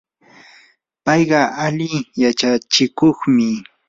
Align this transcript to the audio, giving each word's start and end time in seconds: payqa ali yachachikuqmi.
payqa 1.05 1.41
ali 1.65 1.89
yachachikuqmi. 2.21 3.47